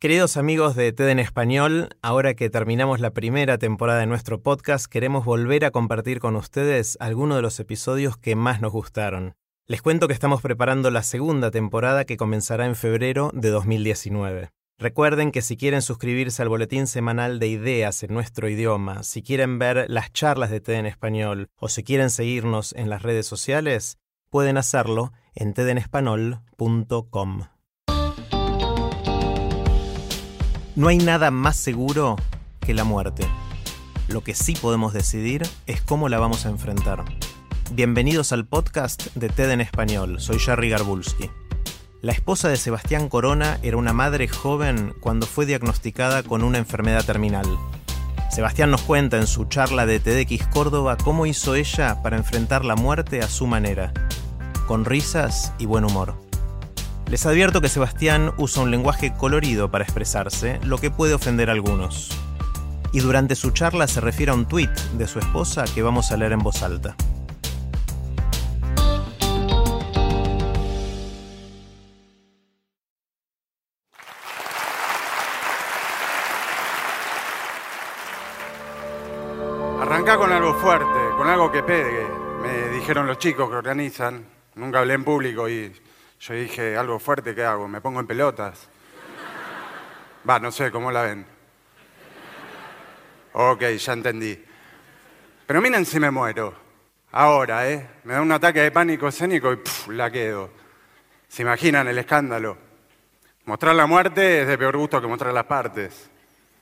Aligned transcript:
Queridos 0.00 0.36
amigos 0.36 0.76
de 0.76 0.92
TED 0.92 1.08
en 1.08 1.18
Español, 1.18 1.88
ahora 2.02 2.34
que 2.34 2.50
terminamos 2.50 3.00
la 3.00 3.10
primera 3.10 3.58
temporada 3.58 3.98
de 3.98 4.06
nuestro 4.06 4.40
podcast, 4.40 4.86
queremos 4.86 5.24
volver 5.24 5.64
a 5.64 5.72
compartir 5.72 6.20
con 6.20 6.36
ustedes 6.36 6.96
algunos 7.00 7.34
de 7.34 7.42
los 7.42 7.58
episodios 7.58 8.16
que 8.16 8.36
más 8.36 8.60
nos 8.60 8.70
gustaron. 8.70 9.34
Les 9.66 9.82
cuento 9.82 10.06
que 10.06 10.14
estamos 10.14 10.40
preparando 10.40 10.92
la 10.92 11.02
segunda 11.02 11.50
temporada 11.50 12.04
que 12.04 12.16
comenzará 12.16 12.66
en 12.66 12.76
febrero 12.76 13.32
de 13.34 13.50
2019. 13.50 14.50
Recuerden 14.78 15.32
que 15.32 15.42
si 15.42 15.56
quieren 15.56 15.82
suscribirse 15.82 16.42
al 16.42 16.48
boletín 16.48 16.86
semanal 16.86 17.40
de 17.40 17.48
ideas 17.48 18.04
en 18.04 18.14
nuestro 18.14 18.48
idioma, 18.48 19.02
si 19.02 19.24
quieren 19.24 19.58
ver 19.58 19.86
las 19.88 20.12
charlas 20.12 20.50
de 20.50 20.60
TED 20.60 20.74
en 20.74 20.86
español 20.86 21.48
o 21.56 21.68
si 21.68 21.82
quieren 21.82 22.10
seguirnos 22.10 22.72
en 22.74 22.88
las 22.88 23.02
redes 23.02 23.26
sociales, 23.26 23.98
pueden 24.30 24.58
hacerlo 24.58 25.12
en 25.34 25.54
tedenespanol.com. 25.54 27.48
No 30.78 30.86
hay 30.86 30.98
nada 30.98 31.32
más 31.32 31.56
seguro 31.56 32.14
que 32.60 32.72
la 32.72 32.84
muerte. 32.84 33.26
Lo 34.06 34.22
que 34.22 34.32
sí 34.32 34.54
podemos 34.54 34.92
decidir 34.92 35.42
es 35.66 35.82
cómo 35.82 36.08
la 36.08 36.20
vamos 36.20 36.46
a 36.46 36.50
enfrentar. 36.50 37.04
Bienvenidos 37.72 38.30
al 38.30 38.46
podcast 38.46 39.12
de 39.16 39.28
TED 39.28 39.50
en 39.50 39.60
español. 39.60 40.20
Soy 40.20 40.38
Jerry 40.38 40.70
Garbulski. 40.70 41.32
La 42.00 42.12
esposa 42.12 42.48
de 42.48 42.56
Sebastián 42.56 43.08
Corona 43.08 43.58
era 43.64 43.76
una 43.76 43.92
madre 43.92 44.28
joven 44.28 44.94
cuando 45.00 45.26
fue 45.26 45.46
diagnosticada 45.46 46.22
con 46.22 46.44
una 46.44 46.58
enfermedad 46.58 47.04
terminal. 47.04 47.46
Sebastián 48.30 48.70
nos 48.70 48.82
cuenta 48.82 49.16
en 49.16 49.26
su 49.26 49.46
charla 49.46 49.84
de 49.84 49.98
TEDx 49.98 50.46
Córdoba 50.46 50.96
cómo 50.96 51.26
hizo 51.26 51.56
ella 51.56 52.04
para 52.04 52.18
enfrentar 52.18 52.64
la 52.64 52.76
muerte 52.76 53.20
a 53.20 53.26
su 53.26 53.48
manera, 53.48 53.92
con 54.68 54.84
risas 54.84 55.52
y 55.58 55.66
buen 55.66 55.84
humor. 55.84 56.27
Les 57.10 57.24
advierto 57.24 57.62
que 57.62 57.70
Sebastián 57.70 58.34
usa 58.36 58.62
un 58.62 58.70
lenguaje 58.70 59.14
colorido 59.14 59.70
para 59.70 59.82
expresarse, 59.82 60.60
lo 60.62 60.76
que 60.76 60.90
puede 60.90 61.14
ofender 61.14 61.48
a 61.48 61.54
algunos. 61.54 62.10
Y 62.92 63.00
durante 63.00 63.34
su 63.34 63.50
charla 63.50 63.86
se 63.86 64.02
refiere 64.02 64.30
a 64.30 64.34
un 64.34 64.46
tuit 64.46 64.70
de 64.92 65.06
su 65.06 65.18
esposa 65.18 65.64
que 65.74 65.80
vamos 65.80 66.12
a 66.12 66.18
leer 66.18 66.32
en 66.32 66.40
voz 66.40 66.62
alta. 66.62 66.94
Arrancá 79.80 80.18
con 80.18 80.30
algo 80.30 80.52
fuerte, 80.56 81.16
con 81.16 81.26
algo 81.26 81.50
que 81.50 81.62
pegue. 81.62 82.06
Me 82.42 82.68
dijeron 82.76 83.06
los 83.06 83.16
chicos 83.16 83.48
que 83.48 83.56
organizan. 83.56 84.26
Nunca 84.56 84.80
hablé 84.80 84.92
en 84.92 85.04
público 85.04 85.48
y 85.48 85.72
yo 86.20 86.34
dije, 86.34 86.76
algo 86.76 86.98
fuerte, 86.98 87.34
¿qué 87.34 87.44
hago? 87.44 87.68
¿Me 87.68 87.80
pongo 87.80 88.00
en 88.00 88.06
pelotas? 88.06 88.68
Va, 90.28 90.38
no 90.38 90.50
sé, 90.50 90.70
¿cómo 90.70 90.90
la 90.90 91.02
ven? 91.02 91.26
Ok, 93.32 93.62
ya 93.62 93.92
entendí. 93.92 94.44
Pero 95.46 95.60
miren 95.60 95.86
si 95.86 96.00
me 96.00 96.10
muero. 96.10 96.54
Ahora, 97.12 97.70
¿eh? 97.70 97.88
Me 98.04 98.14
da 98.14 98.20
un 98.20 98.32
ataque 98.32 98.60
de 98.60 98.70
pánico 98.70 99.08
escénico 99.08 99.52
y 99.52 99.56
puf, 99.56 99.88
la 99.88 100.10
quedo. 100.10 100.50
¿Se 101.28 101.42
imaginan 101.42 101.88
el 101.88 101.98
escándalo? 101.98 102.58
Mostrar 103.44 103.74
la 103.74 103.86
muerte 103.86 104.42
es 104.42 104.48
de 104.48 104.58
peor 104.58 104.76
gusto 104.76 105.00
que 105.00 105.06
mostrar 105.06 105.32
las 105.32 105.44
partes. 105.44 106.10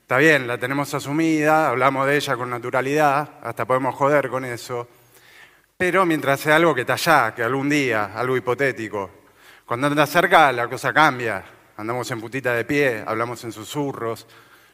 Está 0.02 0.18
bien, 0.18 0.46
la 0.46 0.56
tenemos 0.58 0.94
asumida, 0.94 1.68
hablamos 1.68 2.06
de 2.06 2.16
ella 2.16 2.36
con 2.36 2.48
naturalidad, 2.48 3.40
hasta 3.42 3.64
podemos 3.64 3.94
joder 3.96 4.28
con 4.28 4.44
eso. 4.44 4.86
Pero 5.76 6.06
mientras 6.06 6.38
sea 6.38 6.56
algo 6.56 6.74
que 6.74 6.82
está 6.82 6.92
allá, 6.92 7.34
que 7.34 7.42
algún 7.42 7.68
día, 7.68 8.12
algo 8.14 8.36
hipotético. 8.36 9.25
Cuando 9.66 9.88
anda 9.88 10.06
cerca, 10.06 10.52
la 10.52 10.68
cosa 10.68 10.92
cambia. 10.92 11.44
Andamos 11.76 12.08
en 12.12 12.20
putita 12.20 12.54
de 12.54 12.64
pie, 12.64 13.02
hablamos 13.04 13.42
en 13.42 13.50
susurros, 13.50 14.24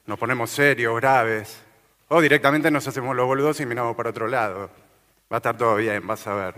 nos 0.05 0.19
ponemos 0.19 0.51
serios, 0.51 0.95
graves. 1.01 1.63
O 2.09 2.21
directamente 2.21 2.71
nos 2.71 2.87
hacemos 2.87 3.17
los 3.17 3.25
boludos 3.25 3.59
y 3.61 3.65
miramos 3.65 3.97
para 3.97 4.11
otro 4.11 4.29
lado. 4.29 4.71
Va 5.33 5.37
a 5.37 5.39
estar 5.39 5.57
todo 5.57 5.77
bien, 5.77 6.07
vas 6.07 6.27
a 6.27 6.35
ver. 6.35 6.55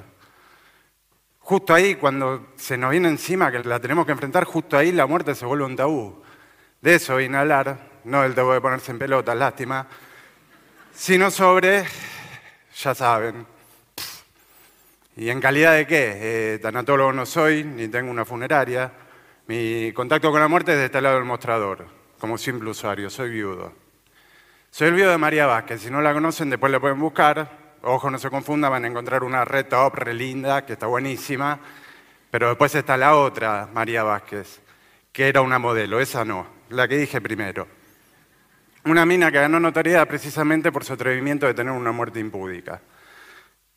Justo 1.39 1.73
ahí, 1.73 1.95
cuando 1.95 2.49
se 2.57 2.77
nos 2.77 2.91
viene 2.91 3.09
encima 3.09 3.53
que 3.53 3.61
la 3.61 3.79
tenemos 3.79 4.05
que 4.05 4.11
enfrentar, 4.11 4.43
justo 4.43 4.77
ahí 4.77 4.91
la 4.91 5.07
muerte 5.07 5.37
se 5.37 5.47
vuelve 5.47 5.65
un 5.65 5.77
tabú. 5.77 6.21
De 6.81 6.97
eso 6.97 7.15
hablar, 7.15 8.01
no 8.03 8.23
del 8.23 8.35
tabú 8.35 8.51
de 8.51 8.61
ponerse 8.61 8.91
en 8.91 8.99
pelotas, 8.99 9.37
lástima, 9.37 9.87
sino 10.93 11.31
sobre, 11.31 11.85
ya 12.75 12.97
saben, 12.97 13.47
¿y 15.17 15.29
en 15.29 15.41
calidad 15.41 15.75
de 15.75 15.87
qué? 15.87 16.55
Eh, 16.55 16.59
tanatólogo 16.59 17.13
no 17.13 17.27
soy, 17.27 17.65
ni 17.65 17.89
tengo 17.89 18.11
una 18.11 18.25
funeraria. 18.25 18.93
Mi 19.47 19.93
contacto 19.93 20.31
con 20.31 20.41
la 20.41 20.49
muerte 20.49 20.73
es 20.73 20.79
de 20.79 20.85
este 20.87 21.01
lado 21.01 21.17
del 21.17 21.25
mostrador, 21.25 21.87
como 22.19 22.39
simple 22.39 22.71
usuario, 22.71 23.11
soy 23.11 23.31
viudo. 23.31 23.73
Soy 24.71 24.89
el 24.89 24.95
viudo 24.95 25.11
de 25.11 25.19
María 25.19 25.47
Vázquez, 25.47 25.83
si 25.83 25.91
no 25.91 26.01
la 26.01 26.13
conocen 26.13 26.51
después 26.51 26.73
la 26.73 26.81
pueden 26.81 26.99
buscar. 26.99 27.77
Ojo, 27.83 28.11
no 28.11 28.19
se 28.19 28.31
confundan, 28.31 28.71
van 28.71 28.85
a 28.85 28.89
encontrar 28.89 29.23
una 29.23 29.45
red 29.45 29.67
top 29.67 29.95
re 29.97 30.15
linda, 30.15 30.65
que 30.65 30.73
está 30.73 30.87
buenísima, 30.87 31.61
pero 32.31 32.49
después 32.49 32.75
está 32.75 32.97
la 32.97 33.15
otra, 33.15 33.69
María 33.73 34.03
Vázquez, 34.03 34.61
que 35.13 35.29
era 35.29 35.43
una 35.43 35.59
modelo, 35.59 36.01
esa 36.01 36.25
no, 36.25 36.47
la 36.71 36.89
que 36.89 36.97
dije 36.97 37.21
primero. 37.21 37.69
Una 38.87 39.07
mina 39.07 39.31
que 39.31 39.39
ganó 39.39 39.61
notoriedad 39.61 40.09
precisamente 40.09 40.73
por 40.73 40.85
su 40.85 40.95
atrevimiento 40.95 41.47
de 41.47 41.55
tener 41.55 41.73
una 41.73 41.93
muerte 41.93 42.19
impúdica. 42.19 42.81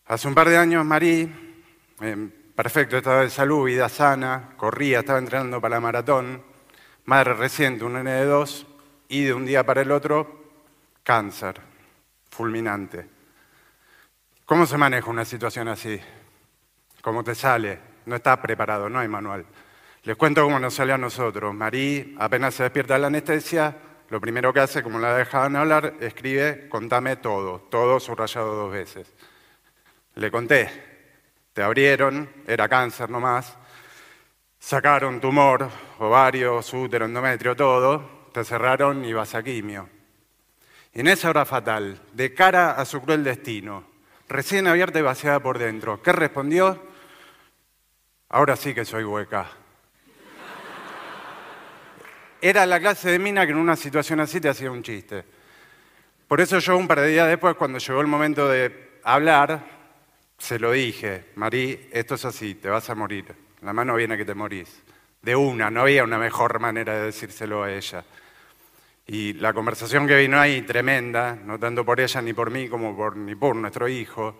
Hace 0.07 0.29
un 0.29 0.35
par 0.35 0.47
de 0.47 0.55
años 0.55 0.85
Marí, 0.85 1.29
en 1.99 2.33
perfecto 2.55 2.95
estado 2.95 3.19
de 3.19 3.29
salud, 3.29 3.65
vida 3.65 3.89
sana, 3.89 4.53
corría, 4.55 4.99
estaba 4.99 5.19
entrenando 5.19 5.59
para 5.59 5.75
la 5.75 5.81
maratón, 5.81 6.41
madre 7.03 7.33
reciente, 7.33 7.83
un 7.83 7.91
nene 7.91 8.11
de 8.11 8.23
dos, 8.23 8.65
y 9.09 9.25
de 9.25 9.33
un 9.33 9.45
día 9.45 9.65
para 9.65 9.81
el 9.81 9.91
otro, 9.91 10.45
cáncer, 11.03 11.59
fulminante. 12.29 13.05
¿Cómo 14.45 14.65
se 14.65 14.77
maneja 14.77 15.09
una 15.09 15.25
situación 15.25 15.67
así? 15.67 15.99
¿Cómo 17.01 17.21
te 17.21 17.35
sale? 17.35 17.77
No 18.05 18.15
estás 18.15 18.37
preparado, 18.37 18.87
no 18.87 18.99
hay 18.99 19.09
manual. 19.09 19.45
Les 20.03 20.15
cuento 20.15 20.41
cómo 20.41 20.57
nos 20.57 20.73
sale 20.73 20.93
a 20.93 20.97
nosotros. 20.97 21.53
Marí, 21.53 22.15
apenas 22.17 22.53
se 22.53 22.63
despierta 22.63 22.93
de 22.93 23.01
la 23.01 23.07
anestesia, 23.07 23.75
lo 24.07 24.21
primero 24.21 24.53
que 24.53 24.61
hace, 24.61 24.81
como 24.81 24.99
la 24.99 25.17
dejaban 25.17 25.57
hablar, 25.57 25.95
escribe, 25.99 26.69
contame 26.69 27.17
todo, 27.17 27.59
todo 27.69 27.99
subrayado 27.99 28.55
dos 28.55 28.71
veces. 28.71 29.13
Le 30.17 30.31
conté, 30.31 30.67
te 31.53 31.61
abrieron, 31.61 32.27
era 32.47 32.67
cáncer 32.67 33.07
nomás, 33.07 33.55
sacaron 34.57 35.21
tumor, 35.21 35.69
ovarios, 35.99 36.73
útero, 36.73 37.05
endometrio, 37.05 37.55
todo, 37.55 38.29
te 38.33 38.43
cerraron 38.43 39.05
y 39.05 39.13
vas 39.13 39.35
a 39.35 39.43
quimio. 39.43 39.87
Y 40.95 41.01
en 41.01 41.07
esa 41.09 41.29
hora 41.29 41.45
fatal, 41.45 42.01
de 42.13 42.33
cara 42.33 42.71
a 42.71 42.85
su 42.85 42.99
cruel 42.99 43.23
destino, 43.23 43.83
recién 44.27 44.65
abierta 44.65 44.97
y 44.97 45.03
vaciada 45.03 45.39
por 45.39 45.59
dentro, 45.59 46.01
¿qué 46.01 46.11
respondió? 46.11 46.83
Ahora 48.29 48.55
sí 48.55 48.73
que 48.73 48.85
soy 48.85 49.03
hueca. 49.03 49.51
Era 52.41 52.65
la 52.65 52.79
clase 52.79 53.11
de 53.11 53.19
mina 53.19 53.45
que 53.45 53.51
en 53.51 53.59
una 53.59 53.75
situación 53.75 54.19
así 54.19 54.41
te 54.41 54.49
hacía 54.49 54.71
un 54.71 54.81
chiste. 54.81 55.23
Por 56.27 56.41
eso 56.41 56.57
yo 56.57 56.75
un 56.75 56.87
par 56.87 57.01
de 57.01 57.07
días 57.09 57.27
después, 57.27 57.53
cuando 57.53 57.77
llegó 57.77 58.01
el 58.01 58.07
momento 58.07 58.47
de 58.47 58.99
hablar, 59.03 59.76
se 60.37 60.59
lo 60.59 60.71
dije, 60.71 61.25
Marí, 61.35 61.89
esto 61.91 62.15
es 62.15 62.25
así, 62.25 62.55
te 62.55 62.69
vas 62.69 62.89
a 62.89 62.95
morir. 62.95 63.25
La 63.61 63.73
mano 63.73 63.95
viene 63.95 64.17
que 64.17 64.25
te 64.25 64.35
morís. 64.35 64.83
De 65.21 65.35
una, 65.35 65.71
no 65.71 65.81
había 65.81 66.03
una 66.03 66.17
mejor 66.17 66.59
manera 66.59 66.93
de 66.95 67.05
decírselo 67.05 67.63
a 67.63 67.73
ella. 67.73 68.05
Y 69.07 69.33
la 69.33 69.53
conversación 69.53 70.05
que 70.05 70.17
vino 70.17 70.39
ahí, 70.39 70.61
tremenda, 70.61 71.35
no 71.35 71.57
tanto 71.57 71.83
por 71.83 71.99
ella 71.99 72.21
ni 72.21 72.33
por 72.33 72.51
mí 72.51 72.69
como 72.69 72.95
por, 72.95 73.15
ni 73.15 73.35
por 73.35 73.55
nuestro 73.55 73.87
hijo. 73.87 74.37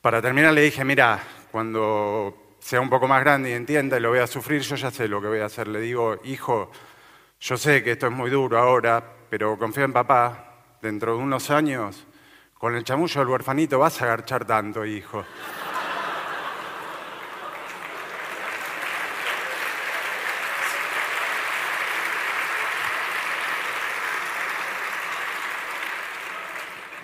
Para 0.00 0.22
terminar 0.22 0.54
le 0.54 0.62
dije, 0.62 0.84
mira, 0.84 1.20
cuando 1.50 2.56
sea 2.60 2.80
un 2.80 2.88
poco 2.88 3.06
más 3.08 3.20
grande 3.20 3.50
y 3.50 3.52
entienda 3.52 3.98
y 3.98 4.00
lo 4.00 4.10
voy 4.10 4.20
a 4.20 4.26
sufrir, 4.26 4.62
yo 4.62 4.76
ya 4.76 4.90
sé 4.90 5.08
lo 5.08 5.20
que 5.20 5.28
voy 5.28 5.40
a 5.40 5.46
hacer. 5.46 5.68
Le 5.68 5.80
digo, 5.80 6.20
hijo, 6.24 6.70
yo 7.40 7.56
sé 7.56 7.82
que 7.82 7.92
esto 7.92 8.06
es 8.06 8.12
muy 8.12 8.30
duro 8.30 8.58
ahora, 8.58 9.02
pero 9.28 9.58
confía 9.58 9.84
en 9.84 9.92
papá. 9.92 10.46
Dentro 10.80 11.16
de 11.16 11.22
unos 11.22 11.50
años, 11.50 12.06
con 12.60 12.76
el 12.76 12.84
chamullo 12.84 13.20
del 13.20 13.28
huerfanito 13.30 13.78
vas 13.78 14.02
a 14.02 14.04
agarchar 14.04 14.44
tanto, 14.44 14.84
hijo. 14.84 15.24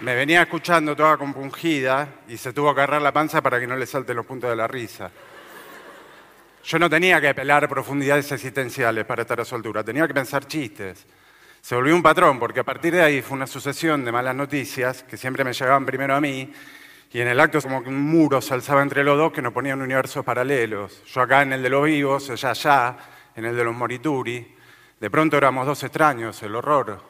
Me 0.03 0.15
venía 0.15 0.43
escuchando 0.43 0.95
toda 0.95 1.17
compungida 1.17 2.07
y 2.29 2.37
se 2.37 2.53
tuvo 2.53 2.75
que 2.75 2.83
agarrar 2.83 3.01
la 3.01 3.13
panza 3.13 3.41
para 3.41 3.59
que 3.59 3.67
no 3.67 3.77
le 3.77 3.87
salte 3.87 4.13
los 4.13 4.27
puntos 4.27 4.51
de 4.51 4.57
la 4.57 4.69
risa. 4.69 5.11
Yo 6.65 6.79
no 6.79 6.91
tenía 6.91 7.19
que 7.19 7.33
pelar 7.33 7.67
profundidades 7.67 8.31
existenciales 8.31 9.07
para 9.07 9.23
estar 9.23 9.41
a 9.41 9.45
su 9.47 9.55
altura, 9.55 9.83
tenía 9.83 10.07
que 10.07 10.13
pensar 10.13 10.47
chistes. 10.47 11.07
Se 11.67 11.75
volvió 11.75 11.97
un 11.97 12.03
patrón, 12.05 12.39
porque 12.39 12.61
a 12.61 12.63
partir 12.63 12.95
de 12.95 13.03
ahí 13.03 13.23
fue 13.23 13.37
una 13.37 13.49
sucesión 13.49 14.05
de 14.05 14.13
malas 14.13 14.37
noticias 14.37 15.03
que 15.03 15.17
siempre 15.17 15.43
me 15.43 15.53
llegaban 15.53 15.85
primero 15.85 16.15
a 16.15 16.21
mí, 16.21 16.53
y 17.11 17.21
en 17.21 17.27
el 17.27 17.41
acto 17.41 17.61
como 17.61 17.83
que 17.83 17.89
un 17.89 18.03
muro 18.03 18.41
se 18.41 18.55
alzaba 18.55 18.83
entre 18.83 19.03
los 19.03 19.19
dos 19.19 19.33
que 19.33 19.43
nos 19.43 19.53
ponían 19.53 19.83
universos 19.83 20.25
paralelos. 20.25 21.03
Yo 21.07 21.23
acá 21.23 21.43
en 21.43 21.55
el 21.55 21.65
de 21.65 21.69
los 21.69 21.85
vivos, 21.85 22.31
ella 22.31 22.51
allá, 22.51 22.97
en 23.35 23.47
el 23.47 23.57
de 23.57 23.65
los 23.65 23.75
morituri. 23.75 24.55
De 25.01 25.11
pronto 25.11 25.37
éramos 25.37 25.67
dos 25.67 25.83
extraños, 25.83 26.41
el 26.45 26.55
horror. 26.55 27.03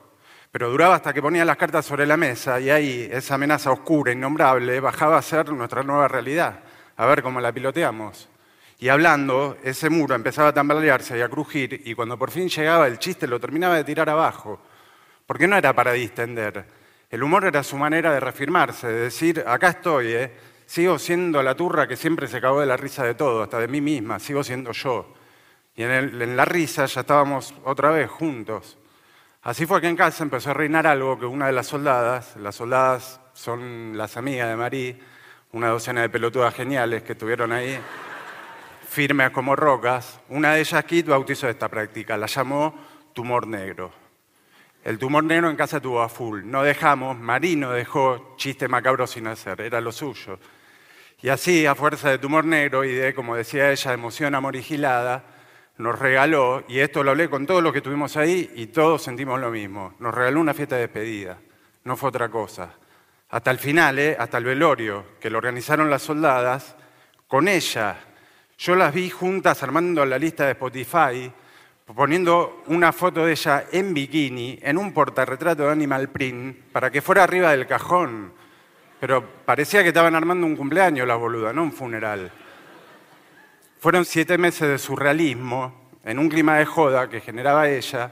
Pero 0.51 0.71
duraba 0.71 0.95
hasta 0.95 1.13
que 1.13 1.21
ponían 1.21 1.47
las 1.47 1.59
cartas 1.59 1.85
sobre 1.85 2.07
la 2.07 2.17
mesa 2.17 2.59
y 2.59 2.71
ahí 2.71 3.11
esa 3.13 3.35
amenaza 3.35 3.71
oscura, 3.71 4.13
innombrable, 4.13 4.81
bajaba 4.81 5.19
a 5.19 5.23
ser 5.23 5.53
nuestra 5.53 5.83
nueva 5.83 6.09
realidad. 6.09 6.61
A 6.97 7.05
ver 7.05 7.23
cómo 7.23 7.43
la 7.43 7.53
piloteamos. 7.53 8.31
Y 8.79 8.89
hablando, 8.89 9.57
ese 9.63 9.89
muro 9.89 10.15
empezaba 10.15 10.49
a 10.49 10.53
tambalearse 10.53 11.17
y 11.17 11.23
a 11.23 11.29
crujir, 11.29 11.83
y 11.85 11.95
cuando 11.95 12.19
por 12.19 12.31
fin 12.31 12.49
llegaba 12.49 12.87
el 12.87 12.99
chiste 12.99 13.27
lo 13.27 13.41
terminaba 13.41 13.77
de 13.77 13.85
tirar 13.85 14.11
abajo. 14.11 14.61
Porque 15.27 15.49
no 15.49 15.57
era 15.57 15.73
para 15.73 15.93
distender. 15.93 16.65
El 17.11 17.23
humor 17.23 17.47
era 17.47 17.63
su 17.63 17.77
manera 17.77 18.13
de 18.13 18.21
reafirmarse, 18.21 18.89
de 18.89 19.01
decir, 19.01 19.43
acá 19.47 19.69
estoy, 19.69 20.09
¿eh? 20.09 20.33
sigo 20.67 20.99
siendo 20.99 21.43
la 21.43 21.55
turra 21.55 21.89
que 21.89 21.97
siempre 21.97 22.27
se 22.27 22.41
cagó 22.41 22.61
de 22.61 22.67
la 22.67 22.77
risa 22.77 23.05
de 23.05 23.15
todo, 23.15 23.43
hasta 23.43 23.59
de 23.59 23.69
mí 23.69 23.81
misma, 23.81 24.19
sigo 24.19 24.45
siendo 24.45 24.73
yo. 24.73 25.15
Y 25.75 25.83
en, 25.83 26.21
en 26.21 26.37
la 26.37 26.45
risa 26.45 26.85
ya 26.87 27.01
estábamos 27.01 27.55
otra 27.65 27.91
vez 27.91 28.11
juntos. 28.11 28.77
Así 29.43 29.65
fue 29.65 29.81
que 29.81 29.89
en 29.89 29.97
casa 29.97 30.25
empezó 30.25 30.51
a 30.51 30.55
reinar 30.55 30.87
algo 30.87 31.19
que 31.19 31.27
una 31.27 31.47
de 31.47 31.53
las 31.53 31.69
soldadas, 31.69 32.37
las 32.37 32.57
soldadas 32.57 33.21
son 33.33 33.97
las 33.97 34.17
amigas 34.17 34.49
de 34.49 34.57
Marí, 34.57 35.01
una 35.53 35.69
docena 35.69 36.03
de 36.03 36.09
pelotudas 36.09 36.53
geniales 36.55 37.03
que 37.05 37.13
estuvieron 37.13 37.53
ahí 37.53 37.79
firmes 38.87 39.31
como 39.31 39.57
rocas, 39.57 40.21
una 40.29 40.55
de 40.55 40.61
ellas, 40.61 40.85
Kit, 40.85 41.07
bautizó 41.07 41.49
esta 41.49 41.69
práctica, 41.69 42.17
la 42.17 42.27
llamó 42.27 42.75
tumor 43.13 43.47
negro. 43.47 43.93
El 44.85 44.99
tumor 44.99 45.25
negro 45.25 45.51
en 45.51 45.57
casa 45.57 45.81
tuvo 45.81 46.01
a 46.01 46.09
full. 46.09 46.43
No 46.45 46.63
dejamos, 46.63 47.19
Marino 47.19 47.73
dejó 47.73 48.37
chiste 48.37 48.69
macabro 48.69 49.07
sin 49.07 49.27
hacer, 49.27 49.61
era 49.61 49.81
lo 49.81 49.91
suyo. 49.91 50.39
Y 51.21 51.29
así, 51.29 51.67
a 51.67 51.75
fuerza 51.75 52.11
de 52.11 52.19
tumor 52.19 52.45
negro 52.45 52.85
y 52.85 52.93
de, 52.93 53.15
como 53.15 53.35
decía 53.35 53.73
ella, 53.73 53.93
emoción 53.93 54.35
amorigilada, 54.35 55.25
nos 55.79 55.99
regaló, 55.99 56.65
y 56.69 56.79
esto 56.79 57.03
lo 57.03 57.11
hablé 57.11 57.29
con 57.29 57.47
todos 57.47 57.63
los 57.63 57.73
que 57.73 57.79
estuvimos 57.79 58.17
ahí 58.17 58.51
y 58.55 58.69
todos 58.69 59.03
sentimos 59.03 59.41
lo 59.41 59.51
mismo, 59.51 59.95
nos 59.99 60.15
regaló 60.15 60.41
una 60.41 60.55
fiesta 60.55 60.77
de 60.77 60.83
despedida, 60.83 61.39
no 61.85 61.97
fue 61.97 62.09
otra 62.09 62.29
cosa. 62.29 62.73
Hasta 63.29 63.51
el 63.51 63.59
final, 63.59 63.99
¿eh? 63.99 64.17
hasta 64.19 64.39
el 64.39 64.45
velorio, 64.45 65.05
que 65.21 65.29
lo 65.29 65.39
organizaron 65.39 65.91
las 65.91 66.03
soldadas, 66.03 66.77
con 67.27 67.49
ella 67.49 67.99
yo 68.59 68.75
las 68.75 68.93
vi 68.93 69.11
juntas 69.11 69.63
armando 69.63 70.05
la 70.07 70.19
lista 70.19 70.47
de 70.47 70.53
Spotify, 70.53 71.31
poniendo 71.95 72.63
una 72.67 72.93
foto 72.93 73.25
de 73.25 73.33
ella 73.33 73.67
en 73.71 73.93
bikini, 73.93 74.59
en 74.63 74.79
un 74.79 74.93
portarretrato 74.93 75.65
de 75.65 75.73
Animal 75.73 76.09
Print, 76.09 76.57
para 76.73 76.91
que 76.91 77.03
fuera 77.03 77.25
arriba 77.25 77.51
del 77.51 77.67
cajón. 77.67 78.33
Pero 78.99 79.25
parecía 79.45 79.83
que 79.83 79.89
estaban 79.89 80.15
armando 80.15 80.47
un 80.47 80.57
cumpleaños 80.57 81.07
la 81.07 81.17
boluda, 81.17 81.53
no 81.53 81.63
un 81.63 81.73
funeral. 81.73 82.33
Fueron 83.79 84.05
siete 84.05 84.39
meses 84.39 84.69
de 84.69 84.79
surrealismo, 84.79 85.91
en 86.03 86.19
un 86.19 86.29
clima 86.29 86.57
de 86.57 86.65
joda 86.65 87.09
que 87.09 87.21
generaba 87.21 87.69
ella, 87.69 88.11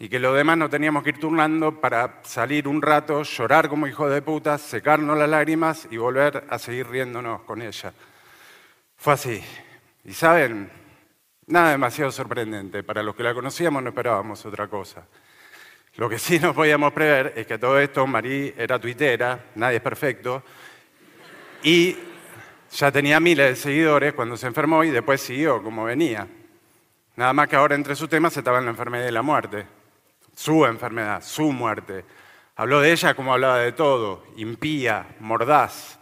y 0.00 0.08
que 0.08 0.18
los 0.18 0.36
demás 0.36 0.58
no 0.58 0.68
teníamos 0.68 1.02
que 1.02 1.10
ir 1.10 1.20
turnando 1.20 1.80
para 1.80 2.20
salir 2.24 2.68
un 2.68 2.82
rato, 2.82 3.22
llorar 3.22 3.68
como 3.68 3.86
hijos 3.86 4.10
de 4.10 4.22
puta, 4.22 4.58
secarnos 4.58 5.16
las 5.16 5.28
lágrimas 5.28 5.88
y 5.90 5.96
volver 5.96 6.44
a 6.48 6.58
seguir 6.58 6.88
riéndonos 6.88 7.42
con 7.42 7.62
ella. 7.62 7.92
Fue 8.96 9.12
así. 9.12 9.42
Y 10.04 10.12
saben, 10.12 10.70
nada 11.46 11.70
demasiado 11.70 12.10
sorprendente. 12.10 12.82
Para 12.82 13.02
los 13.02 13.14
que 13.14 13.22
la 13.22 13.34
conocíamos 13.34 13.82
no 13.82 13.90
esperábamos 13.90 14.44
otra 14.46 14.68
cosa. 14.68 15.06
Lo 15.96 16.08
que 16.08 16.18
sí 16.18 16.38
no 16.38 16.54
podíamos 16.54 16.92
prever 16.92 17.32
es 17.36 17.46
que 17.46 17.58
todo 17.58 17.78
esto, 17.80 18.06
Marí 18.06 18.54
era 18.56 18.78
tuitera, 18.78 19.46
nadie 19.56 19.78
es 19.78 19.82
perfecto, 19.82 20.44
y 21.62 21.96
ya 22.70 22.92
tenía 22.92 23.18
miles 23.18 23.48
de 23.48 23.56
seguidores 23.56 24.12
cuando 24.12 24.36
se 24.36 24.46
enfermó 24.46 24.84
y 24.84 24.90
después 24.90 25.20
siguió 25.20 25.60
como 25.60 25.84
venía. 25.84 26.28
Nada 27.16 27.32
más 27.32 27.48
que 27.48 27.56
ahora 27.56 27.74
entre 27.74 27.96
sus 27.96 28.08
temas 28.08 28.36
estaba 28.36 28.60
la 28.60 28.70
enfermedad 28.70 29.04
de 29.04 29.12
la 29.12 29.22
muerte, 29.22 29.66
su 30.36 30.64
enfermedad, 30.64 31.20
su 31.20 31.50
muerte. 31.50 32.04
Habló 32.54 32.80
de 32.80 32.92
ella 32.92 33.14
como 33.14 33.32
hablaba 33.32 33.58
de 33.58 33.72
todo, 33.72 34.24
impía, 34.36 35.16
mordaz, 35.18 35.98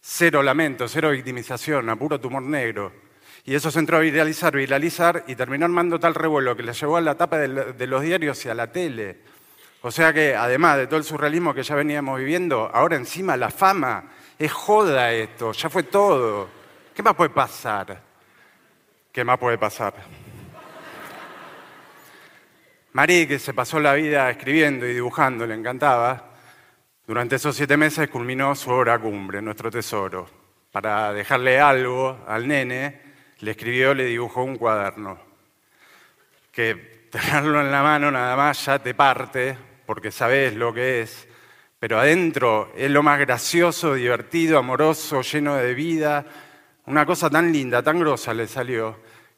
cero 0.00 0.42
lamento, 0.42 0.88
cero 0.88 1.10
victimización, 1.10 1.88
a 1.90 1.96
puro 1.96 2.20
tumor 2.20 2.42
negro. 2.42 2.92
Y 3.48 3.54
eso 3.54 3.70
se 3.70 3.78
entró 3.78 3.96
a 3.96 4.00
viralizar, 4.00 4.54
viralizar 4.54 5.24
y 5.26 5.34
terminó 5.34 5.64
armando 5.64 5.98
tal 5.98 6.14
revuelo 6.14 6.54
que 6.54 6.62
le 6.62 6.74
llevó 6.74 6.98
a 6.98 7.00
la 7.00 7.14
tapa 7.14 7.38
de 7.38 7.86
los 7.86 8.02
diarios 8.02 8.44
y 8.44 8.50
a 8.50 8.54
la 8.54 8.70
tele. 8.70 9.20
O 9.80 9.90
sea 9.90 10.12
que, 10.12 10.36
además 10.36 10.76
de 10.76 10.86
todo 10.86 10.98
el 10.98 11.04
surrealismo 11.04 11.54
que 11.54 11.62
ya 11.62 11.74
veníamos 11.74 12.18
viviendo, 12.18 12.70
ahora 12.70 12.96
encima 12.96 13.38
la 13.38 13.48
fama, 13.48 14.04
es 14.38 14.52
joda 14.52 15.14
esto, 15.14 15.52
ya 15.52 15.70
fue 15.70 15.84
todo. 15.84 16.46
¿Qué 16.94 17.02
más 17.02 17.14
puede 17.14 17.30
pasar? 17.30 17.98
¿Qué 19.10 19.24
más 19.24 19.38
puede 19.38 19.56
pasar? 19.56 19.94
Marí, 22.92 23.26
que 23.26 23.38
se 23.38 23.54
pasó 23.54 23.80
la 23.80 23.94
vida 23.94 24.28
escribiendo 24.28 24.86
y 24.86 24.92
dibujando, 24.92 25.46
le 25.46 25.54
encantaba, 25.54 26.32
durante 27.06 27.36
esos 27.36 27.56
siete 27.56 27.78
meses 27.78 28.10
culminó 28.10 28.54
su 28.54 28.68
obra 28.68 28.98
cumbre, 28.98 29.40
nuestro 29.40 29.70
tesoro, 29.70 30.28
para 30.70 31.14
dejarle 31.14 31.58
algo 31.58 32.26
al 32.28 32.46
nene 32.46 33.07
le 33.40 33.52
escribió, 33.52 33.94
le 33.94 34.04
dibujó 34.06 34.42
un 34.42 34.56
cuaderno, 34.56 35.18
que 36.52 37.06
tenerlo 37.10 37.60
en 37.60 37.70
la 37.70 37.82
mano 37.82 38.10
nada 38.10 38.36
más 38.36 38.64
ya 38.66 38.78
te 38.78 38.94
parte, 38.94 39.56
porque 39.86 40.10
sabes 40.10 40.54
lo 40.54 40.72
que 40.74 41.02
es, 41.02 41.28
pero 41.78 41.98
adentro 41.98 42.72
es 42.76 42.90
lo 42.90 43.02
más 43.02 43.18
gracioso, 43.20 43.94
divertido, 43.94 44.58
amoroso, 44.58 45.22
lleno 45.22 45.56
de 45.56 45.74
vida, 45.74 46.24
una 46.86 47.06
cosa 47.06 47.30
tan 47.30 47.52
linda, 47.52 47.82
tan 47.82 48.00
grosa 48.00 48.34
le 48.34 48.46
salió, 48.46 48.96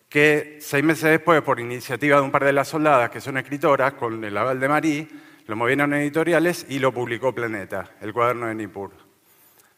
que 0.08 0.58
seis 0.61 0.82
meses 0.82 1.11
después, 1.11 1.43
por 1.43 1.61
iniciativa 1.61 2.17
de 2.17 2.23
un 2.23 2.31
par 2.31 2.44
de 2.44 2.52
las 2.52 2.69
soldadas 2.69 3.11
que 3.11 3.20
son 3.20 3.37
escritoras, 3.37 3.92
con 3.95 4.25
el 4.25 4.37
aval 4.37 4.59
de 4.59 4.69
Marí, 4.69 5.09
lo 5.47 5.57
movieron 5.57 5.92
a 5.92 6.00
editoriales 6.00 6.66
y 6.69 6.78
lo 6.78 6.92
publicó 6.92 7.35
Planeta, 7.35 7.90
el 8.00 8.12
cuaderno 8.12 8.47
de 8.47 8.54
Nippur. 8.54 8.92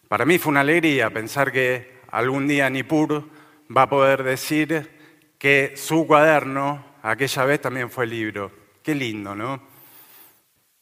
Para 0.07 0.25
mí 0.25 0.38
fue 0.38 0.50
una 0.50 0.61
alegría 0.61 1.11
pensar 1.11 1.50
que 1.50 2.00
algún 2.11 2.47
día 2.47 2.69
Nippur 2.69 3.25
va 3.76 3.83
a 3.83 3.88
poder 3.88 4.23
decir 4.23 4.91
que 5.38 5.73
su 5.76 6.07
cuaderno 6.07 6.85
aquella 7.02 7.45
vez 7.45 7.61
también 7.61 7.91
fue 7.91 8.07
libro. 8.07 8.50
Qué 8.83 8.95
lindo, 8.95 9.35
¿no? 9.35 9.73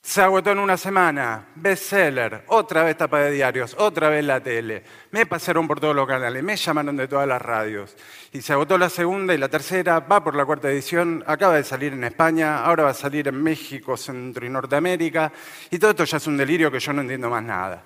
Se 0.02 0.22
agotó 0.22 0.52
en 0.52 0.58
una 0.58 0.78
semana, 0.78 1.48
bestseller, 1.54 2.44
otra 2.46 2.82
vez 2.84 2.96
tapa 2.96 3.20
de 3.20 3.32
diarios, 3.32 3.76
otra 3.78 4.08
vez 4.08 4.24
la 4.24 4.42
tele. 4.42 4.82
Me 5.10 5.26
pasaron 5.26 5.68
por 5.68 5.78
todos 5.78 5.94
los 5.94 6.06
canales, 6.06 6.42
me 6.42 6.56
llamaron 6.56 6.96
de 6.96 7.06
todas 7.06 7.28
las 7.28 7.40
radios. 7.40 7.94
Y 8.32 8.40
se 8.40 8.54
agotó 8.54 8.78
la 8.78 8.88
segunda 8.88 9.34
y 9.34 9.38
la 9.38 9.50
tercera, 9.50 10.00
va 10.00 10.24
por 10.24 10.34
la 10.34 10.46
cuarta 10.46 10.70
edición, 10.70 11.22
acaba 11.26 11.56
de 11.56 11.64
salir 11.64 11.92
en 11.92 12.04
España, 12.04 12.64
ahora 12.64 12.84
va 12.84 12.90
a 12.90 12.94
salir 12.94 13.28
en 13.28 13.42
México, 13.42 13.94
Centro 13.94 14.46
y 14.46 14.48
Norteamérica. 14.48 15.30
Y 15.70 15.78
todo 15.78 15.90
esto 15.90 16.04
ya 16.04 16.16
es 16.16 16.26
un 16.26 16.38
delirio 16.38 16.70
que 16.70 16.80
yo 16.80 16.94
no 16.94 17.02
entiendo 17.02 17.28
más 17.28 17.42
nada. 17.42 17.84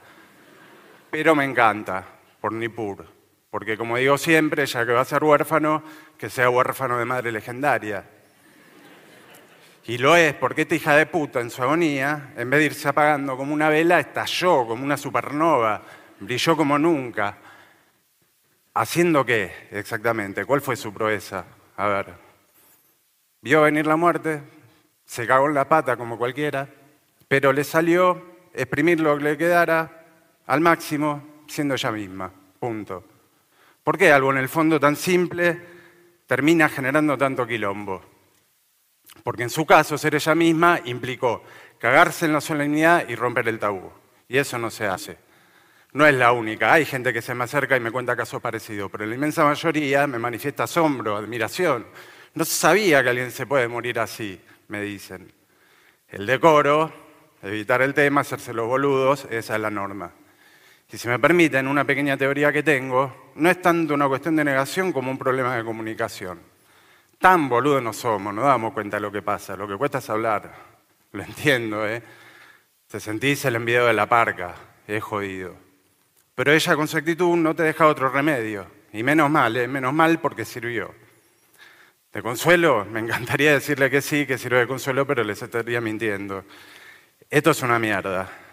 Pero 1.11 1.34
me 1.34 1.44
encanta, 1.44 2.06
por 2.40 2.52
Nippur. 2.52 3.13
Porque 3.54 3.78
como 3.78 3.96
digo 3.96 4.18
siempre, 4.18 4.66
ya 4.66 4.84
que 4.84 4.90
va 4.90 5.02
a 5.02 5.04
ser 5.04 5.23
huérfano, 5.23 5.80
que 6.18 6.28
sea 6.28 6.50
huérfano 6.50 6.99
de 6.99 7.04
madre 7.04 7.30
legendaria. 7.30 8.04
Y 9.84 9.96
lo 9.99 10.16
es 10.16 10.34
porque 10.34 10.62
esta 10.62 10.75
hija 10.75 10.96
de 10.96 11.06
puta 11.06 11.38
en 11.38 11.50
su 11.50 11.62
agonía, 11.62 12.32
en 12.37 12.50
vez 12.50 12.58
de 12.58 12.66
irse 12.66 12.88
apagando 12.88 13.37
como 13.37 13.54
una 13.54 13.68
vela, 13.68 14.00
estalló 14.00 14.66
como 14.66 14.82
una 14.82 14.96
supernova, 14.96 15.82
brilló 16.18 16.56
como 16.56 16.76
nunca. 16.80 17.38
¿Haciendo 18.75 19.25
qué 19.25 19.68
exactamente? 19.70 20.44
¿Cuál 20.44 20.61
fue 20.61 20.75
su 20.75 20.92
proeza? 20.92 21.44
A 21.76 21.87
ver, 21.87 22.12
vio 23.40 23.62
venir 23.62 23.87
la 23.87 23.94
muerte, 23.94 24.42
se 25.04 25.28
cagó 25.28 25.46
en 25.46 25.54
la 25.54 25.68
pata 25.68 25.96
como 25.96 26.18
cualquiera, 26.18 26.68
pero 27.28 27.52
le 27.52 27.62
salió 27.62 28.20
exprimir 28.52 28.99
lo 28.99 29.16
que 29.16 29.23
le 29.23 29.38
quedara 29.38 30.06
al 30.44 30.61
máximo 30.61 31.44
siendo 31.46 31.75
ella 31.75 31.92
misma. 31.92 32.32
Punto. 32.58 33.13
¿Por 33.85 33.99
qué 33.99 34.11
algo 34.11 34.33
en 34.33 34.38
el 34.38 34.49
fondo 34.49 34.81
tan 34.81 34.97
simple 34.97 35.61
termina 36.26 36.71
generando 36.71 37.19
tanto 37.19 37.47
quilombo? 37.47 38.03
Porque 39.23 39.43
en 39.43 39.50
su 39.50 39.67
caso, 39.67 39.99
ser 39.99 40.14
ella 40.14 40.35
misma 40.35 40.81
implicó 40.87 41.45
cagarse 41.79 42.25
en 42.25 42.33
la 42.33 42.41
solemnidad 42.41 43.07
y 43.09 43.14
romper 43.14 43.47
el 43.47 43.59
tabú. 43.59 43.93
Y 44.26 44.38
eso 44.38 44.59
no 44.59 44.71
se 44.71 44.87
hace. 44.87 45.19
No 45.93 46.07
es 46.07 46.14
la 46.14 46.33
única. 46.33 46.73
Hay 46.73 46.87
gente 46.87 47.12
que 47.12 47.21
se 47.21 47.35
me 47.35 47.45
acerca 47.45 47.76
y 47.76 47.81
me 47.81 47.93
cuenta 47.93 48.17
casos 48.17 48.41
parecidos, 48.41 48.91
pero 48.91 49.05
la 49.05 49.14
inmensa 49.14 49.45
mayoría 49.45 50.07
me 50.07 50.19
manifiesta 50.19 50.64
asombro, 50.64 51.17
admiración. 51.17 51.87
No 52.33 52.45
sabía 52.47 53.03
que 53.03 53.11
alguien 53.11 53.31
se 53.31 53.47
puede 53.47 53.69
morir 53.69 54.00
así, 54.00 54.41
me 54.69 54.81
dicen. 54.81 55.31
El 56.09 56.26
decoro, 56.26 56.91
evitar 57.43 57.83
el 57.83 57.93
tema, 57.93 58.23
hacerse 58.23 58.55
los 58.55 58.67
boludos, 58.67 59.26
esa 59.31 59.55
es 59.55 59.61
la 59.61 59.71
norma. 59.71 60.11
Si 60.88 61.09
me 61.09 61.19
permiten, 61.19 61.67
una 61.67 61.85
pequeña 61.85 62.17
teoría 62.17 62.53
que 62.53 62.62
tengo, 62.62 63.33
no 63.35 63.50
es 63.50 63.61
tanto 63.61 63.95
una 63.95 64.07
cuestión 64.07 64.37
de 64.37 64.45
negación 64.45 64.93
como 64.93 65.11
un 65.11 65.19
problema 65.19 65.57
de 65.57 65.64
comunicación. 65.64 66.41
Tan 67.19 67.49
boludos 67.49 67.83
no 67.83 67.93
somos, 67.93 68.33
no 68.33 68.43
damos 68.43 68.73
cuenta 68.73 68.99
de 68.99 69.00
lo 69.00 69.11
que 69.11 69.23
pasa, 69.23 69.57
lo 69.57 69.67
que 69.67 69.76
cuesta 69.76 69.99
es 69.99 70.09
hablar. 70.11 70.55
Lo 71.12 71.23
entiendo, 71.23 71.87
¿eh? 71.88 72.03
Se 72.88 73.00
sentís 73.00 73.45
el 73.45 73.57
envío 73.57 73.87
de 73.87 73.93
la 73.93 74.09
parca, 74.09 74.55
es 74.87 75.03
jodido. 75.03 75.57
Pero 76.35 76.53
ella 76.53 76.76
con 76.76 76.88
su 76.88 76.97
actitud 76.97 77.37
no 77.37 77.55
te 77.55 77.62
deja 77.62 77.87
otro 77.87 78.09
remedio. 78.09 78.67
Y 78.93 79.03
menos 79.03 79.31
mal, 79.31 79.57
¿eh? 79.57 79.67
menos 79.67 79.93
mal 79.93 80.21
porque 80.21 80.45
sirvió. 80.45 80.95
¿De 82.12 82.23
consuelo? 82.23 82.85
Me 82.85 83.00
encantaría 83.00 83.53
decirle 83.53 83.91
que 83.91 84.00
sí, 84.00 84.26
que 84.26 84.38
sirve 84.38 84.61
de 84.61 84.67
consuelo, 84.69 85.07
pero 85.07 85.25
les 85.25 85.43
estaría 85.43 85.81
mintiendo. 85.81 86.45
Esto 87.29 87.50
es 87.50 87.62
una 87.62 87.79
mierda. 87.79 88.43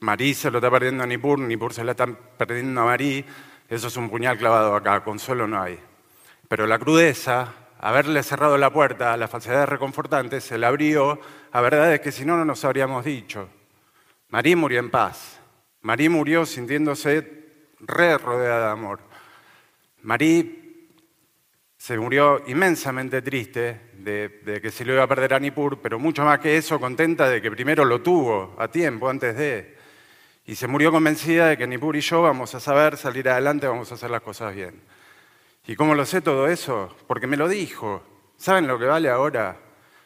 Marí 0.00 0.34
se 0.34 0.50
lo 0.50 0.58
está 0.58 0.70
perdiendo 0.70 1.04
a 1.04 1.06
Nipur, 1.06 1.38
Nipur 1.38 1.72
se 1.72 1.84
la 1.84 1.92
está 1.92 2.06
perdiendo 2.06 2.80
a 2.80 2.84
Marí. 2.84 3.24
Eso 3.68 3.88
es 3.88 3.96
un 3.96 4.10
puñal 4.10 4.38
clavado 4.38 4.74
acá, 4.74 5.04
consuelo 5.04 5.46
no 5.46 5.60
hay. 5.60 5.78
Pero 6.48 6.66
la 6.66 6.78
crudeza, 6.78 7.54
haberle 7.78 8.22
cerrado 8.22 8.58
la 8.58 8.72
puerta 8.72 9.12
a 9.12 9.16
las 9.16 9.30
falsedades 9.30 9.68
reconfortantes, 9.68 10.42
se 10.42 10.58
la 10.58 10.68
abrió 10.68 11.20
a 11.52 11.60
verdades 11.60 12.00
que 12.00 12.12
si 12.12 12.24
no, 12.24 12.36
no 12.36 12.44
nos 12.44 12.64
habríamos 12.64 13.04
dicho. 13.04 13.48
Marí 14.30 14.56
murió 14.56 14.80
en 14.80 14.90
paz. 14.90 15.38
Marí 15.82 16.08
murió 16.08 16.44
sintiéndose 16.44 17.46
re 17.80 18.18
rodeada 18.18 18.66
de 18.66 18.72
amor. 18.72 19.00
Marí 20.02 20.57
se 21.78 21.96
murió 21.96 22.42
inmensamente 22.48 23.22
triste 23.22 23.80
de, 23.94 24.60
que 24.60 24.70
se 24.70 24.84
lo 24.84 24.94
iba 24.94 25.04
a 25.04 25.06
perder 25.06 25.34
a 25.34 25.38
Nipur, 25.38 25.80
pero 25.80 25.98
mucho 25.98 26.24
más 26.24 26.40
que 26.40 26.56
eso, 26.56 26.80
contenta 26.80 27.28
de 27.28 27.40
que 27.40 27.52
primero 27.52 27.84
lo 27.84 28.02
tuvo 28.02 28.56
a 28.58 28.68
tiempo 28.68 29.08
antes 29.08 29.36
de. 29.36 29.78
Y 30.44 30.56
se 30.56 30.66
murió 30.66 30.90
convencida 30.90 31.46
de 31.46 31.56
que 31.56 31.68
Nipur 31.68 31.94
y 31.94 32.00
yo 32.00 32.20
vamos 32.20 32.54
a 32.54 32.60
saber 32.60 32.96
salir 32.96 33.28
adelante, 33.28 33.68
vamos 33.68 33.92
a 33.92 33.94
hacer 33.94 34.10
las 34.10 34.22
cosas 34.22 34.54
bien. 34.54 34.82
¿Y 35.66 35.76
cómo 35.76 35.94
lo 35.94 36.04
sé 36.04 36.20
todo 36.20 36.48
eso? 36.48 36.96
Porque 37.06 37.26
me 37.26 37.36
lo 37.36 37.48
dijo. 37.48 38.02
¿Saben 38.36 38.66
lo 38.66 38.78
que 38.78 38.86
vale 38.86 39.08
ahora? 39.08 39.56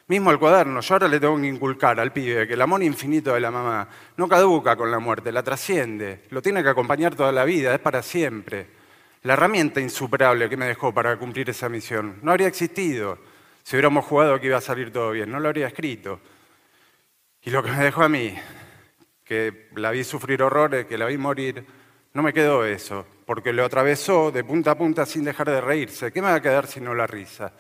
Mismo 0.09 0.31
el 0.31 0.39
cuaderno, 0.39 0.81
yo 0.81 0.95
ahora 0.95 1.09
le 1.09 1.21
tengo 1.21 1.41
que 1.41 1.47
inculcar 1.47 1.99
al 1.99 2.13
pibe 2.13 2.47
que 2.47 2.55
el 2.55 2.61
amor 2.61 2.83
infinito 2.83 3.33
de 3.33 3.41
la 3.41 3.51
mamá 3.51 3.89
no 4.17 4.29
caduca 4.29 4.77
con 4.77 4.91
la 4.91 4.99
muerte, 4.99 5.33
la 5.33 5.43
trasciende, 5.43 6.25
lo 6.31 6.43
tiene 6.43 6.63
que 6.63 6.69
acompañar 6.69 7.15
toda 7.15 7.33
la 7.33 7.45
vida, 7.45 7.73
es 7.73 7.81
para 7.81 8.03
siempre. 8.03 8.82
La 9.23 9.35
herramienta 9.35 9.81
insuperable 9.81 10.49
que 10.49 10.57
me 10.57 10.67
dejó 10.67 10.93
para 10.93 11.17
cumplir 11.17 11.49
esa 11.51 11.69
misión 11.69 12.19
no 12.23 12.33
habría 12.33 12.49
existido 12.49 13.19
si 13.63 13.77
hubiéramos 13.77 14.05
jugado 14.05 14.41
que 14.41 14.49
iba 14.49 14.59
a 14.59 14.61
salir 14.61 14.93
todo 14.93 15.13
bien, 15.13 15.31
no 15.31 15.39
lo 15.39 15.49
habría 15.49 15.69
escrito. 15.69 16.21
Y 17.43 17.51
lo 17.51 17.63
que 17.63 17.71
me 17.71 17.85
dejó 17.85 18.03
a 18.03 18.09
mí, 18.09 18.35
que 19.25 19.69
la 19.77 19.91
vi 19.93 20.03
sufrir 20.05 20.43
horrores, 20.43 20.87
que 20.87 20.99
la 20.99 21.07
vi 21.07 21.17
morir, 21.17 21.65
no 22.15 22.23
me 22.23 22.33
quedó 22.33 22.65
eso, 22.65 23.07
porque 23.25 23.53
lo 23.53 23.65
atravesó 23.65 24.31
de 24.31 24.45
punta 24.45 24.73
a 24.73 24.79
punta 24.79 25.07
sin 25.07 25.25
dejar 25.25 25.49
de 25.49 25.61
reírse. 25.61 26.13
¿Qué 26.13 26.21
me 26.21 26.29
va 26.29 26.35
a 26.35 26.43
quedar 26.43 26.67
sino 26.67 26.95
la 26.95 27.07
risa? 27.07 27.53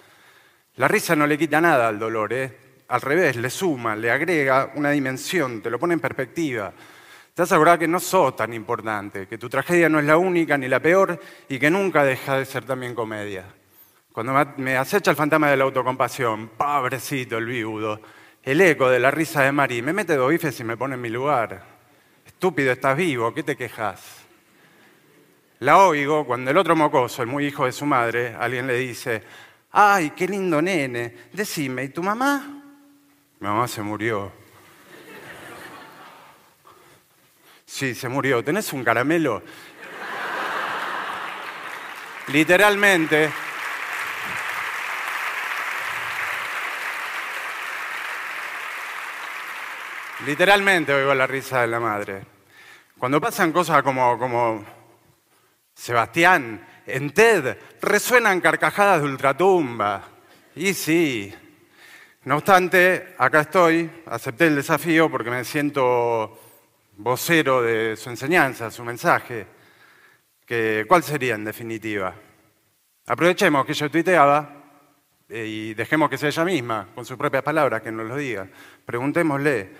La 0.76 0.88
risa 0.88 1.14
no 1.14 1.26
le 1.26 1.38
quita 1.38 1.60
nada 1.60 1.88
al 1.88 1.98
dolor, 1.98 2.32
¿eh? 2.32 2.58
al 2.88 3.00
revés, 3.00 3.36
le 3.36 3.48
suma, 3.48 3.96
le 3.96 4.10
agrega 4.10 4.72
una 4.74 4.90
dimensión, 4.90 5.62
te 5.62 5.70
lo 5.70 5.78
pone 5.78 5.94
en 5.94 6.00
perspectiva. 6.00 6.72
Te 7.34 7.42
asegurar 7.42 7.78
que 7.78 7.88
no 7.88 7.98
sos 7.98 8.36
tan 8.36 8.52
importante, 8.52 9.26
que 9.26 9.38
tu 9.38 9.48
tragedia 9.48 9.88
no 9.88 9.98
es 9.98 10.04
la 10.04 10.18
única 10.18 10.58
ni 10.58 10.68
la 10.68 10.80
peor 10.80 11.18
y 11.48 11.58
que 11.58 11.70
nunca 11.70 12.04
deja 12.04 12.36
de 12.36 12.44
ser 12.44 12.66
también 12.66 12.94
comedia. 12.94 13.46
Cuando 14.12 14.34
me 14.58 14.76
acecha 14.76 15.10
el 15.10 15.16
fantasma 15.16 15.48
de 15.48 15.56
la 15.56 15.64
autocompasión, 15.64 16.48
pobrecito 16.48 17.38
el 17.38 17.46
viudo, 17.46 18.02
el 18.42 18.60
eco 18.60 18.90
de 18.90 19.00
la 19.00 19.10
risa 19.10 19.42
de 19.42 19.52
Mari, 19.52 19.80
me 19.80 19.94
mete 19.94 20.14
dos 20.14 20.28
bifes 20.28 20.60
y 20.60 20.64
me 20.64 20.76
pone 20.76 20.96
en 20.96 21.00
mi 21.00 21.08
lugar. 21.08 21.64
Estúpido, 22.26 22.70
estás 22.70 22.94
vivo, 22.98 23.32
¿qué 23.32 23.42
te 23.42 23.56
quejas? 23.56 24.18
La 25.60 25.78
oigo 25.78 26.26
cuando 26.26 26.50
el 26.50 26.58
otro 26.58 26.76
mocoso, 26.76 27.22
el 27.22 27.28
muy 27.28 27.46
hijo 27.46 27.64
de 27.64 27.72
su 27.72 27.86
madre, 27.86 28.36
alguien 28.38 28.66
le 28.66 28.74
dice, 28.74 29.22
ay, 29.70 30.10
qué 30.10 30.28
lindo 30.28 30.60
nene, 30.60 31.16
decime, 31.32 31.84
¿y 31.84 31.88
tu 31.88 32.02
mamá? 32.02 32.62
Mi 33.40 33.48
mamá 33.48 33.66
se 33.66 33.80
murió. 33.80 34.41
Sí, 37.72 37.94
se 37.94 38.06
murió. 38.06 38.44
¿Tenés 38.44 38.70
un 38.74 38.84
caramelo? 38.84 39.42
Literalmente. 42.28 43.32
Literalmente 50.26 50.92
oigo 50.92 51.14
la 51.14 51.26
risa 51.26 51.62
de 51.62 51.68
la 51.68 51.80
madre. 51.80 52.26
Cuando 52.98 53.18
pasan 53.22 53.52
cosas 53.52 53.82
como, 53.82 54.18
como 54.18 54.62
Sebastián, 55.74 56.66
en 56.86 57.14
TED 57.14 57.56
resuenan 57.80 58.42
carcajadas 58.42 59.00
de 59.00 59.08
ultratumba. 59.08 60.02
Y 60.56 60.74
sí, 60.74 61.34
no 62.24 62.36
obstante, 62.36 63.14
acá 63.16 63.40
estoy, 63.40 63.90
acepté 64.04 64.48
el 64.48 64.56
desafío 64.56 65.10
porque 65.10 65.30
me 65.30 65.42
siento 65.42 66.51
vocero 66.96 67.62
de 67.62 67.96
su 67.96 68.10
enseñanza, 68.10 68.70
su 68.70 68.84
mensaje. 68.84 69.46
Que, 70.46 70.84
¿Cuál 70.88 71.02
sería 71.02 71.34
en 71.34 71.44
definitiva? 71.44 72.14
Aprovechemos 73.06 73.66
que 73.66 73.74
yo 73.74 73.90
tuiteaba 73.90 74.62
eh, 75.28 75.46
y 75.46 75.74
dejemos 75.74 76.10
que 76.10 76.18
sea 76.18 76.28
ella 76.28 76.44
misma, 76.44 76.88
con 76.94 77.04
sus 77.04 77.16
propias 77.16 77.42
palabras, 77.42 77.82
que 77.82 77.90
nos 77.90 78.06
lo 78.06 78.16
diga. 78.16 78.48
Preguntémosle, 78.84 79.70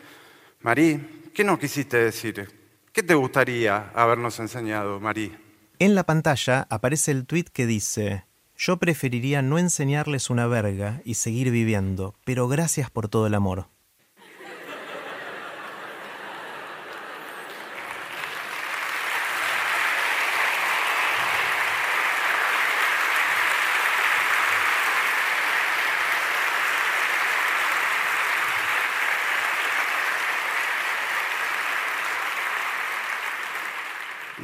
Marí, 0.61 1.31
¿qué 1.35 1.45
nos 1.45 1.59
quisiste 1.59 1.99
decir? 1.99 2.49
¿Qué 2.93 3.03
te 3.03 3.15
gustaría 3.15 3.91
habernos 3.95 4.39
enseñado, 4.41 5.01
Marí? 5.01 5.37
En 5.79 5.95
la 5.95 6.05
pantalla 6.05 6.67
aparece 6.71 7.11
el 7.11 7.27
tweet 7.27 7.47
que 7.53 7.67
dice, 7.67 8.25
yo 8.57 8.77
preferiría 8.77 9.43
no 9.43 9.59
enseñarles 9.59 10.31
una 10.31 10.47
verga 10.47 11.01
y 11.05 11.15
seguir 11.15 11.51
viviendo, 11.51 12.15
pero 12.25 12.49
gracias 12.49 12.91
por 12.91 13.09
todo 13.09 13.27
el 13.27 13.35
amor. 13.35 13.67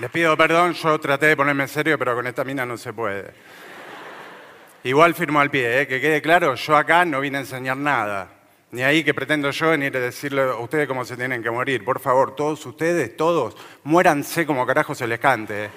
Les 0.01 0.11
pido 0.11 0.37
perdón, 0.37 0.75
yo 0.75 1.01
traté 1.01 1.27
de 1.27 1.37
ponerme 1.37 1.65
en 1.65 1.69
serio, 1.69 1.99
pero 1.99 2.15
con 2.15 2.25
esta 2.25 2.45
mina 2.45 2.65
no 2.65 2.77
se 2.77 2.93
puede. 2.93 3.33
Igual 4.85 5.13
firmo 5.13 5.41
al 5.41 5.51
pie, 5.51 5.81
¿eh? 5.81 5.89
que 5.89 6.01
quede 6.01 6.23
claro, 6.23 6.55
yo 6.55 6.77
acá 6.77 7.05
no 7.05 7.21
vine 7.21 7.39
a 7.39 7.41
enseñar 7.41 7.77
nada. 7.77 8.31
Ni 8.71 8.83
ahí 8.83 9.03
que 9.03 9.13
pretendo 9.13 9.51
yo 9.51 9.71
venir 9.71 9.97
a 9.97 10.01
decirle 10.01 10.43
a 10.43 10.55
ustedes 10.55 10.87
cómo 10.87 11.05
se 11.05 11.17
tienen 11.17 11.43
que 11.43 11.51
morir. 11.51 11.85
Por 11.85 11.99
favor, 11.99 12.37
todos 12.37 12.65
ustedes, 12.65 13.17
todos, 13.17 13.57
muéranse 13.83 14.47
como 14.47 14.65
carajo 14.65 14.95
se 14.95 15.09
les 15.09 15.19
cante. 15.19 15.65
¿eh? 15.65 15.71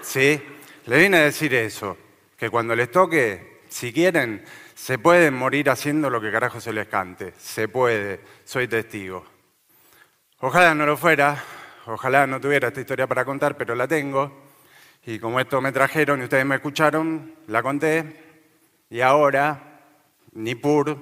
¿Sí? 0.00 0.40
Les 0.86 0.98
vine 1.00 1.16
a 1.16 1.24
decir 1.24 1.52
eso, 1.52 1.96
que 2.36 2.50
cuando 2.50 2.76
les 2.76 2.88
toque, 2.92 3.62
si 3.68 3.92
quieren, 3.92 4.44
se 4.76 4.98
pueden 4.98 5.34
morir 5.34 5.70
haciendo 5.70 6.08
lo 6.08 6.20
que 6.20 6.30
carajo 6.30 6.60
se 6.60 6.72
les 6.72 6.86
cante. 6.86 7.32
Se 7.36 7.66
puede, 7.66 8.20
soy 8.44 8.68
testigo. 8.68 9.24
Ojalá 10.38 10.72
no 10.72 10.86
lo 10.86 10.96
fuera, 10.96 11.42
Ojalá 11.90 12.24
no 12.26 12.40
tuviera 12.40 12.68
esta 12.68 12.80
historia 12.80 13.08
para 13.08 13.24
contar, 13.24 13.56
pero 13.56 13.74
la 13.74 13.88
tengo. 13.88 14.30
Y 15.04 15.18
como 15.18 15.40
esto 15.40 15.60
me 15.60 15.72
trajeron 15.72 16.20
y 16.20 16.24
ustedes 16.24 16.46
me 16.46 16.54
escucharon, 16.56 17.34
la 17.48 17.62
conté. 17.62 18.16
Y 18.90 19.00
ahora, 19.00 19.80
Nipur. 20.32 20.98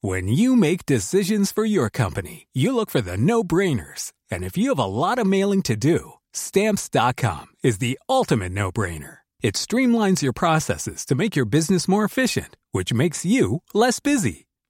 When 0.00 0.28
you 0.28 0.56
make 0.56 0.84
decisions 0.84 1.52
for 1.52 1.64
your 1.64 1.88
company, 1.88 2.48
you 2.52 2.74
look 2.74 2.90
for 2.90 3.00
the 3.00 3.16
no-brainers. 3.16 4.12
And 4.30 4.42
if 4.42 4.58
you 4.58 4.70
have 4.70 4.78
a 4.78 4.84
lot 4.84 5.18
of 5.18 5.26
mailing 5.26 5.62
to 5.62 5.76
do, 5.76 6.14
stamps.com 6.32 7.46
is 7.62 7.78
the 7.78 7.98
ultimate 8.08 8.52
no-brainer. 8.52 9.18
It 9.40 9.54
streamlines 9.54 10.20
your 10.20 10.32
processes 10.32 11.06
to 11.06 11.14
make 11.14 11.36
your 11.36 11.46
business 11.46 11.86
more 11.86 12.04
efficient, 12.04 12.56
which 12.72 12.92
makes 12.92 13.24
you 13.24 13.62
less 13.72 14.00
busy. 14.00 14.46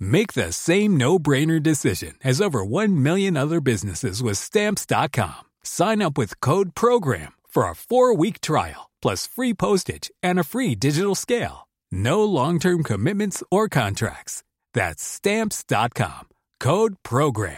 Make 0.00 0.32
the 0.32 0.50
same 0.50 0.96
no-brainer 0.96 1.62
decision 1.62 2.14
as 2.24 2.40
over 2.40 2.64
1 2.64 3.02
million 3.02 3.36
other 3.36 3.60
businesses 3.60 4.22
with 4.22 4.38
stamps.com. 4.38 5.42
Sign 5.62 6.02
up 6.02 6.18
with 6.18 6.40
code 6.40 6.74
program 6.74 7.34
for 7.46 7.64
a 7.64 7.74
4-week 7.74 8.40
trial 8.40 8.90
plus 9.00 9.26
free 9.26 9.54
postage 9.54 10.10
and 10.22 10.38
a 10.38 10.44
free 10.44 10.74
digital 10.74 11.14
scale. 11.14 11.68
No 11.90 12.24
long-term 12.24 12.82
commitments 12.82 13.42
or 13.50 13.68
contracts. 13.68 14.42
That's 14.74 15.02
stamps.com. 15.02 16.28
Code 16.60 16.96
program. 17.02 17.56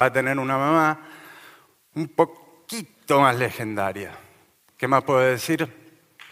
Va 0.00 0.06
a 0.06 0.10
tener 0.10 0.38
una 0.38 0.56
mamá 0.56 0.98
un 1.94 2.08
poquito 2.08 3.20
más 3.20 3.38
legendaria. 3.38 4.12
¿Qué 4.78 4.88
más 4.88 5.04
puedo 5.04 5.20
decir? 5.20 5.68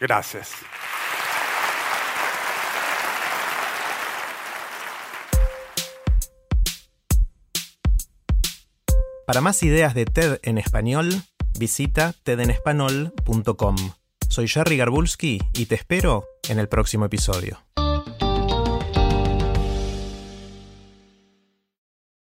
Gracias. 0.01 0.55
Para 9.29 9.43
más 9.43 9.63
ideas 9.63 9.93
de 9.93 10.07
TED 10.07 10.39
en 10.43 10.57
español, 10.57 11.11
visita 11.59 12.15
tedenespanol.com. 12.23 13.77
Soy 14.27 14.49
Jerry 14.49 14.79
Garbulski 14.79 15.43
y 15.53 15.67
te 15.67 15.75
espero 15.75 16.25
en 16.49 16.59
el 16.59 16.71
próximo 16.71 17.05
episodio. 17.05 17.59